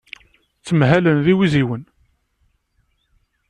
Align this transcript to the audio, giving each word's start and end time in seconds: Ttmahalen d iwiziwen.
Ttmahalen 0.59 1.15
d 1.25 1.27
iwiziwen. 1.33 1.83